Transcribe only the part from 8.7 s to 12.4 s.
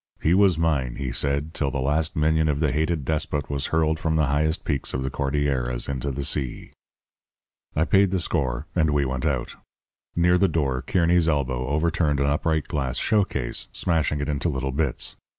and we went out. Near the door Kearny's elbow overturned an